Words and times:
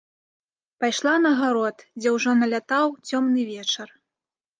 Пайшла 0.83 1.11
на 1.25 1.31
гарод, 1.41 1.77
дзе 1.99 2.13
ўжо 2.15 2.33
налятаў 2.39 2.85
цёмны 3.07 3.41
вечар. 3.53 3.87